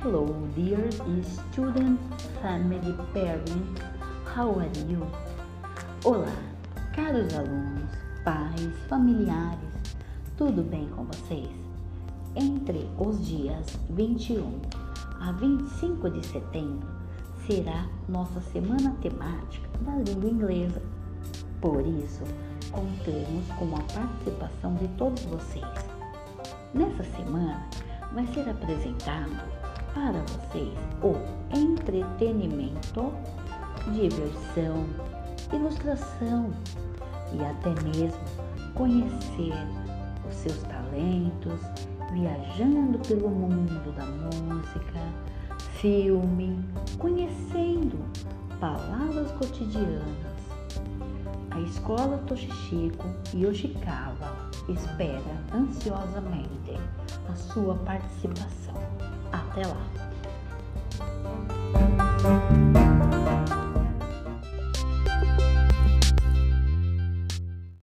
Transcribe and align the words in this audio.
Hello, 0.00 0.48
dear 0.56 0.90
student, 1.22 2.00
family, 2.40 2.94
parents, 3.12 3.82
how 4.34 4.58
are 4.58 4.70
you? 4.88 5.06
Olá, 6.04 6.34
caros 6.94 7.34
alunos, 7.34 7.90
pais, 8.24 8.74
familiares, 8.88 9.74
tudo 10.38 10.62
bem 10.62 10.88
com 10.88 11.04
vocês? 11.04 11.50
Entre 12.34 12.88
os 12.98 13.26
dias 13.26 13.78
21 13.90 14.58
a 15.20 15.32
25 15.32 16.08
de 16.08 16.26
setembro 16.26 16.88
será 17.46 17.86
nossa 18.08 18.40
semana 18.40 18.96
temática 19.02 19.68
da 19.82 19.96
língua 19.96 20.30
inglesa. 20.30 20.82
Por 21.60 21.86
isso, 21.86 22.24
contamos 22.70 23.46
com 23.58 23.76
a 23.76 23.82
participação 23.82 24.74
de 24.76 24.88
todos 24.96 25.22
vocês. 25.24 25.92
Nessa 26.72 27.04
semana 27.14 27.68
vai 28.14 28.26
ser 28.28 28.48
apresentado 28.48 29.30
para 29.94 30.20
vocês 30.22 30.78
o 31.02 31.14
entretenimento, 31.54 33.12
diversão, 33.92 34.86
ilustração 35.52 36.50
e 37.32 37.44
até 37.44 37.70
mesmo 37.82 38.20
conhecer 38.74 39.52
os 40.28 40.34
seus 40.34 40.62
talentos, 40.62 41.60
viajando 42.12 42.98
pelo 43.06 43.28
mundo 43.28 43.92
da 43.94 44.04
música, 44.04 45.00
filme, 45.80 46.58
conhecendo 46.98 47.98
palavras 48.60 49.30
cotidianas. 49.32 50.32
A 51.50 51.60
escola 51.60 52.18
Toshichiko 52.26 53.06
Yoshikawa 53.34 54.41
espera 54.68 55.42
ansiosamente 55.54 56.78
a 57.30 57.34
sua 57.34 57.74
participação. 57.76 58.74
Até 59.32 59.66
lá! 59.66 60.11